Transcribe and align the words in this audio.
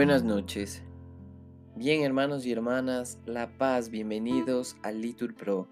Buenas 0.00 0.24
noches. 0.24 0.82
Bien, 1.76 2.04
hermanos 2.04 2.46
y 2.46 2.52
hermanas, 2.52 3.18
La 3.26 3.58
Paz, 3.58 3.90
bienvenidos 3.90 4.78
al 4.82 5.02
Litur 5.02 5.34
Pro. 5.34 5.68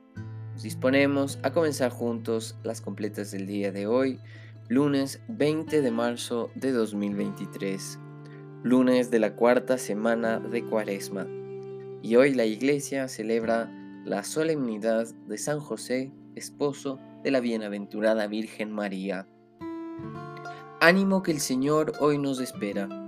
Nos 0.52 0.64
disponemos 0.64 1.38
a 1.42 1.54
comenzar 1.54 1.90
juntos 1.90 2.54
las 2.62 2.82
completas 2.82 3.30
del 3.30 3.46
día 3.46 3.72
de 3.72 3.86
hoy, 3.86 4.20
lunes 4.68 5.22
20 5.28 5.80
de 5.80 5.90
marzo 5.90 6.50
de 6.56 6.72
2023, 6.72 7.98
lunes 8.64 9.10
de 9.10 9.18
la 9.18 9.34
cuarta 9.34 9.78
semana 9.78 10.38
de 10.40 10.62
Cuaresma. 10.62 11.26
Y 12.02 12.16
hoy 12.16 12.34
la 12.34 12.44
Iglesia 12.44 13.08
celebra 13.08 13.72
la 14.04 14.24
solemnidad 14.24 15.06
de 15.26 15.38
San 15.38 15.58
José, 15.58 16.12
esposo 16.34 17.00
de 17.24 17.30
la 17.30 17.40
bienaventurada 17.40 18.26
Virgen 18.26 18.72
María. 18.72 19.26
Ánimo 20.82 21.22
que 21.22 21.30
el 21.30 21.40
Señor 21.40 21.94
hoy 21.98 22.18
nos 22.18 22.40
espera. 22.40 23.07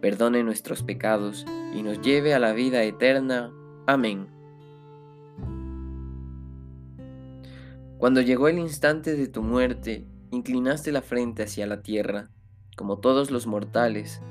perdone 0.00 0.42
nuestros 0.44 0.82
pecados 0.82 1.44
y 1.74 1.82
nos 1.82 2.00
lleve 2.00 2.34
a 2.34 2.38
la 2.38 2.52
vida 2.52 2.82
eterna. 2.82 3.52
Amén. 3.86 4.28
Cuando 7.98 8.20
llegó 8.20 8.48
el 8.48 8.58
instante 8.58 9.16
de 9.16 9.26
tu 9.26 9.42
muerte, 9.42 10.06
inclinaste 10.30 10.92
la 10.92 11.02
frente 11.02 11.42
hacia 11.42 11.66
la 11.66 11.82
tierra, 11.82 12.30
como 12.76 12.98
todos 12.98 13.30
los 13.32 13.46
mortales, 13.46 14.22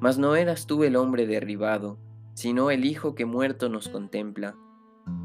mas 0.00 0.18
no 0.18 0.34
eras 0.34 0.66
tú 0.66 0.82
el 0.82 0.96
hombre 0.96 1.26
derribado, 1.26 1.98
sino 2.34 2.70
el 2.70 2.84
Hijo 2.84 3.14
que 3.14 3.24
muerto 3.24 3.68
nos 3.68 3.88
contempla. 3.88 4.56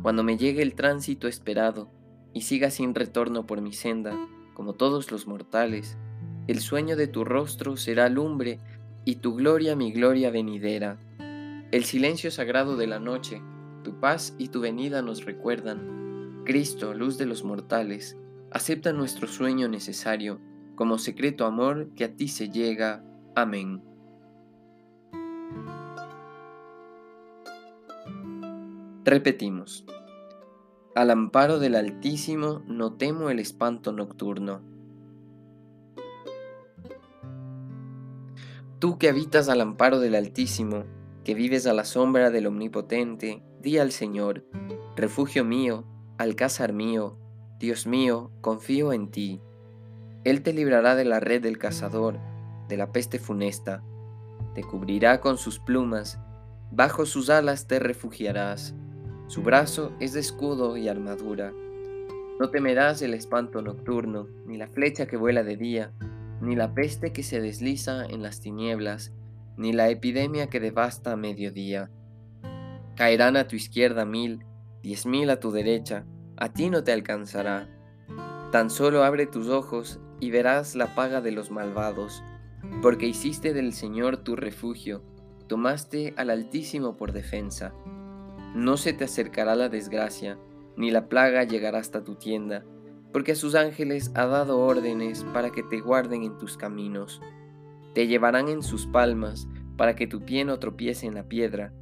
Cuando 0.03 0.23
me 0.23 0.38
llegue 0.38 0.62
el 0.62 0.75
tránsito 0.75 1.28
esperado, 1.28 1.90
y 2.34 2.42
siga 2.42 2.70
sin 2.70 2.94
retorno 2.94 3.48
por 3.48 3.62
mi 3.62 3.73
senda, 3.73 4.16
como 4.53 4.73
todos 4.73 5.12
los 5.12 5.25
mortales, 5.25 5.98
el 6.48 6.59
sueño 6.59 6.95
de 6.95 7.08
tu 7.08 7.23
rostro 7.23 7.78
será 7.78 8.09
lumbre 8.09 8.59
y 9.07 9.16
tu 9.16 9.35
gloria 9.35 9.73
mi 9.73 9.94
gloria 9.94 10.31
venidera. 10.31 10.97
El 11.72 11.85
silencio 11.85 12.29
sagrado 12.29 12.75
de 12.75 12.88
la 12.88 13.00
noche, 13.00 13.41
tu 13.81 14.01
paz 14.01 14.35
y 14.38 14.50
tu 14.50 14.59
venida 14.59 15.01
nos 15.01 15.23
recuerdan. 15.23 16.44
Cristo, 16.44 16.94
luz 16.94 17.18
de 17.18 17.25
los 17.25 17.45
mortales, 17.45 18.18
acepta 18.51 18.91
nuestro 18.91 19.29
sueño 19.29 19.69
necesario 19.69 20.41
como 20.75 20.97
secreto 20.97 21.45
amor 21.45 21.88
que 21.95 22.03
a 22.03 22.16
ti 22.18 22.28
se 22.28 22.50
llega. 22.50 23.01
Amén. 23.34 23.81
Repetimos. 29.06 29.85
Al 30.95 31.12
amparo 31.12 31.59
del 31.59 31.75
Altísimo 31.75 32.62
no 32.68 32.97
temo 32.97 33.29
el 33.29 33.39
espanto 33.39 33.94
nocturno 33.94 34.75
Tú 38.79 38.99
que 38.99 39.09
habitas 39.09 39.49
al 39.49 39.61
amparo 39.61 39.99
del 39.99 40.13
Altísimo, 40.13 40.83
que 41.23 41.33
vives 41.33 41.65
a 41.65 41.73
la 41.73 41.83
sombra 41.83 42.29
del 42.29 42.45
Omnipotente, 42.45 43.41
di 43.59 43.79
al 43.79 43.91
Señor, 43.91 44.45
refugio 44.95 45.43
mío, 45.43 45.83
alcázar 46.19 46.73
mío, 46.73 47.17
Dios 47.59 47.88
mío, 47.88 48.31
confío 48.41 48.93
en 48.93 49.09
ti. 49.09 49.41
Él 50.23 50.43
te 50.43 50.53
librará 50.53 50.93
de 50.93 51.05
la 51.05 51.19
red 51.19 51.41
del 51.41 51.57
cazador, 51.57 52.19
de 52.67 52.77
la 52.77 52.91
peste 52.91 53.17
funesta, 53.17 53.83
te 54.53 54.63
cubrirá 54.63 55.21
con 55.21 55.39
sus 55.39 55.59
plumas, 55.59 56.19
bajo 56.71 57.07
sus 57.07 57.31
alas 57.31 57.65
te 57.65 57.79
refugiarás, 57.79 58.75
su 59.25 59.41
brazo 59.41 59.91
es 59.99 60.13
de 60.13 60.19
escudo 60.19 60.77
y 60.77 60.88
armadura. 60.88 61.51
No 62.39 62.51
temerás 62.51 63.01
el 63.01 63.15
espanto 63.15 63.63
nocturno, 63.63 64.27
ni 64.45 64.55
la 64.55 64.67
flecha 64.67 65.07
que 65.07 65.17
vuela 65.17 65.44
de 65.44 65.57
día, 65.57 65.94
ni 66.42 66.56
la 66.56 66.74
peste 66.74 67.12
que 67.12 67.24
se 67.24 67.42
desliza 67.42 68.06
en 68.06 68.22
las 68.22 68.40
tinieblas, 68.40 69.14
ni 69.58 69.74
la 69.74 69.90
epidemia 69.90 70.48
que 70.48 70.59
devasta 70.59 71.14
a 71.14 71.16
mediodía. 71.16 71.90
Caerán 72.96 73.38
a 73.38 73.48
tu 73.48 73.56
izquierda 73.56 74.06
mil, 74.06 74.46
diez 74.81 75.06
mil 75.06 75.30
a 75.30 75.40
tu 75.40 75.52
derecha, 75.52 76.06
a 76.38 76.53
ti 76.53 76.70
no 76.70 76.84
te 76.84 76.92
alcanzará. 76.92 77.68
Tan 78.52 78.70
solo 78.70 79.03
abre 79.03 79.25
tus 79.25 79.50
ojos 79.50 80.00
y 80.20 80.31
verás 80.31 80.75
la 80.75 80.96
paga 80.96 81.22
de 81.22 81.31
los 81.31 81.52
malvados, 81.52 82.24
porque 82.81 83.08
hiciste 83.08 83.54
del 83.54 83.74
Señor 83.74 84.18
tu 84.18 84.36
refugio, 84.36 85.04
tomaste 85.48 86.14
al 86.18 86.30
Altísimo 86.30 86.98
por 86.98 87.12
defensa. 87.12 87.74
No 88.56 88.78
se 88.78 88.94
te 88.94 89.06
acercará 89.06 89.56
la 89.56 89.69
desgracia, 89.69 90.38
ni 90.75 90.92
la 90.92 91.09
plaga 91.09 91.44
llegará 91.44 91.80
hasta 91.80 92.04
tu 92.04 92.16
tienda 92.16 92.64
porque 93.17 93.31
a 93.31 93.35
sus 93.35 93.55
ángeles 93.55 94.11
ha 94.13 94.28
dado 94.28 94.59
órdenes 94.59 95.23
para 95.33 95.50
que 95.50 95.63
te 95.63 95.79
guarden 95.79 96.22
en 96.22 96.38
tus 96.38 96.55
caminos. 96.55 97.19
Te 97.95 98.05
llevarán 98.05 98.47
en 98.47 98.61
sus 98.61 98.85
palmas 98.85 99.47
para 99.75 99.95
que 99.95 100.05
tu 100.05 100.23
pie 100.23 100.45
no 100.45 100.59
tropiece 100.59 101.07
en 101.07 101.16
la 101.16 101.23
piedra. 101.23 101.73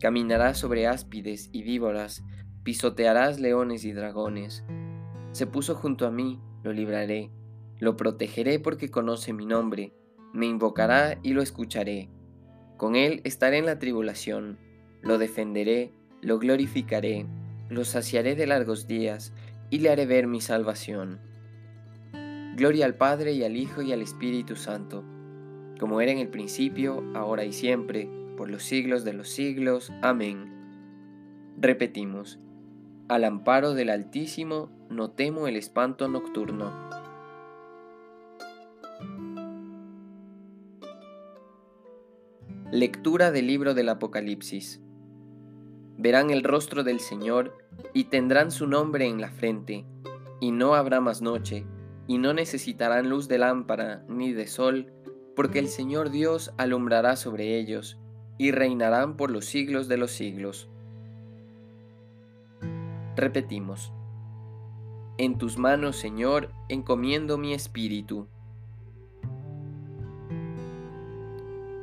Caminarás 0.00 0.56
sobre 0.56 0.86
áspides 0.86 1.50
y 1.52 1.62
víboras, 1.62 2.24
pisotearás 2.62 3.38
leones 3.38 3.84
y 3.84 3.92
dragones. 3.92 4.64
Se 5.32 5.46
puso 5.46 5.74
junto 5.74 6.06
a 6.06 6.10
mí, 6.10 6.40
lo 6.62 6.72
libraré, 6.72 7.30
lo 7.78 7.98
protegeré 7.98 8.58
porque 8.58 8.90
conoce 8.90 9.34
mi 9.34 9.44
nombre, 9.44 9.92
me 10.32 10.46
invocará 10.46 11.18
y 11.22 11.34
lo 11.34 11.42
escucharé. 11.42 12.08
Con 12.78 12.96
él 12.96 13.20
estaré 13.24 13.58
en 13.58 13.66
la 13.66 13.78
tribulación, 13.78 14.58
lo 15.02 15.18
defenderé, 15.18 15.92
lo 16.22 16.38
glorificaré, 16.38 17.26
lo 17.68 17.84
saciaré 17.84 18.34
de 18.34 18.46
largos 18.46 18.86
días 18.86 19.34
y 19.70 19.78
le 19.78 19.90
haré 19.90 20.06
ver 20.06 20.26
mi 20.26 20.40
salvación. 20.40 21.20
Gloria 22.56 22.86
al 22.86 22.94
Padre 22.94 23.32
y 23.32 23.44
al 23.44 23.56
Hijo 23.56 23.82
y 23.82 23.92
al 23.92 24.02
Espíritu 24.02 24.56
Santo, 24.56 25.04
como 25.78 26.00
era 26.00 26.10
en 26.10 26.18
el 26.18 26.28
principio, 26.28 27.04
ahora 27.14 27.44
y 27.44 27.52
siempre, 27.52 28.08
por 28.36 28.50
los 28.50 28.62
siglos 28.62 29.04
de 29.04 29.12
los 29.12 29.28
siglos. 29.28 29.92
Amén. 30.02 30.52
Repetimos, 31.60 32.38
al 33.08 33.24
amparo 33.24 33.74
del 33.74 33.90
Altísimo 33.90 34.70
no 34.90 35.10
temo 35.10 35.46
el 35.46 35.56
espanto 35.56 36.08
nocturno. 36.08 36.72
Lectura 42.70 43.30
del 43.30 43.46
libro 43.46 43.72
del 43.72 43.88
Apocalipsis. 43.88 44.80
Verán 45.98 46.30
el 46.30 46.44
rostro 46.44 46.84
del 46.84 47.00
Señor 47.00 47.58
y 47.92 48.04
tendrán 48.04 48.52
su 48.52 48.68
nombre 48.68 49.06
en 49.06 49.20
la 49.20 49.32
frente, 49.32 49.84
y 50.40 50.52
no 50.52 50.74
habrá 50.74 51.00
más 51.00 51.22
noche, 51.22 51.66
y 52.06 52.18
no 52.18 52.32
necesitarán 52.32 53.10
luz 53.10 53.26
de 53.26 53.38
lámpara 53.38 54.04
ni 54.08 54.32
de 54.32 54.46
sol, 54.46 54.92
porque 55.34 55.58
el 55.58 55.66
Señor 55.66 56.10
Dios 56.10 56.52
alumbrará 56.56 57.16
sobre 57.16 57.58
ellos, 57.58 57.98
y 58.38 58.52
reinarán 58.52 59.16
por 59.16 59.32
los 59.32 59.46
siglos 59.46 59.88
de 59.88 59.96
los 59.96 60.12
siglos. 60.12 60.68
Repetimos. 63.16 63.92
En 65.16 65.36
tus 65.36 65.58
manos, 65.58 65.96
Señor, 65.96 66.52
encomiendo 66.68 67.38
mi 67.38 67.54
espíritu. 67.54 68.28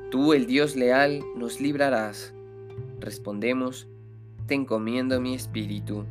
Tú, 0.09 0.31
el 0.31 0.45
Dios 0.47 0.77
leal, 0.77 1.21
nos 1.35 1.59
librarás. 1.59 2.33
Respondemos, 3.01 3.89
te 4.47 4.53
encomiendo 4.53 5.19
mi 5.19 5.33
espíritu. 5.33 6.05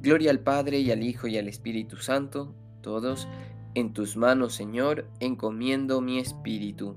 Gloria 0.00 0.30
al 0.30 0.40
Padre 0.40 0.78
y 0.78 0.90
al 0.90 1.02
Hijo 1.02 1.26
y 1.26 1.36
al 1.36 1.48
Espíritu 1.48 1.96
Santo, 1.96 2.54
todos, 2.80 3.28
En 3.74 3.92
tus 3.92 4.16
manos, 4.16 4.54
Señor, 4.54 5.06
encomiendo 5.20 6.00
mi 6.00 6.18
espíritu. 6.18 6.96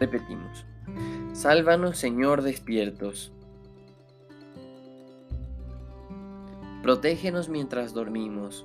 Repetimos. 0.00 0.64
Sálvanos, 1.34 1.98
Señor, 1.98 2.40
despiertos. 2.40 3.32
Protégenos 6.82 7.50
mientras 7.50 7.92
dormimos. 7.92 8.64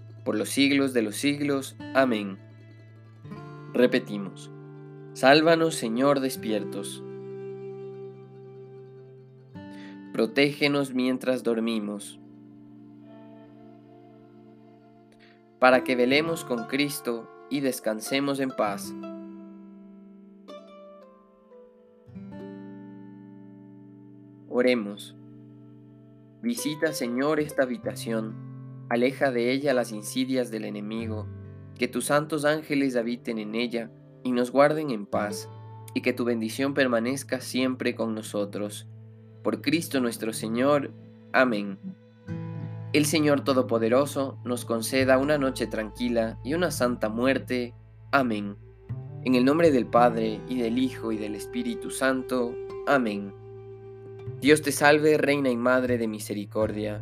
por 0.23 0.35
los 0.35 0.49
siglos 0.49 0.93
de 0.93 1.01
los 1.01 1.15
siglos. 1.15 1.75
Amén. 1.93 2.37
Repetimos, 3.73 4.51
Sálvanos 5.13 5.75
Señor 5.75 6.19
despiertos. 6.19 7.03
Protégenos 10.13 10.93
mientras 10.93 11.43
dormimos, 11.43 12.19
para 15.59 15.83
que 15.83 15.95
velemos 15.95 16.43
con 16.43 16.65
Cristo 16.65 17.29
y 17.49 17.61
descansemos 17.61 18.39
en 18.39 18.49
paz. 18.49 18.93
Oremos. 24.49 25.15
Visita, 26.41 26.91
Señor, 26.91 27.39
esta 27.39 27.63
habitación, 27.63 28.35
aleja 28.91 29.31
de 29.31 29.53
ella 29.53 29.73
las 29.73 29.93
insidias 29.93 30.51
del 30.51 30.65
enemigo, 30.65 31.25
que 31.77 31.87
tus 31.87 32.07
santos 32.07 32.43
ángeles 32.43 32.97
habiten 32.97 33.39
en 33.39 33.55
ella 33.55 33.89
y 34.21 34.33
nos 34.33 34.51
guarden 34.51 34.89
en 34.89 35.05
paz, 35.05 35.47
y 35.93 36.01
que 36.01 36.11
tu 36.11 36.25
bendición 36.25 36.73
permanezca 36.73 37.39
siempre 37.39 37.95
con 37.95 38.13
nosotros 38.13 38.87
por 39.43 39.61
Cristo 39.61 40.01
nuestro 40.01 40.33
Señor. 40.33 40.91
Amén. 41.31 41.79
El 42.91 43.05
Señor 43.05 43.45
Todopoderoso 43.45 44.37
nos 44.43 44.65
conceda 44.65 45.17
una 45.17 45.37
noche 45.37 45.67
tranquila 45.67 46.37
y 46.43 46.53
una 46.53 46.69
santa 46.69 47.07
muerte. 47.07 47.73
Amén. 48.11 48.57
En 49.23 49.35
el 49.35 49.45
nombre 49.45 49.71
del 49.71 49.85
Padre, 49.85 50.41
y 50.49 50.59
del 50.59 50.77
Hijo, 50.77 51.13
y 51.13 51.17
del 51.17 51.35
Espíritu 51.35 51.91
Santo. 51.91 52.53
Amén. 52.87 53.33
Dios 54.41 54.61
te 54.61 54.73
salve, 54.73 55.17
Reina 55.17 55.49
y 55.49 55.55
Madre 55.55 55.97
de 55.97 56.09
Misericordia, 56.09 57.01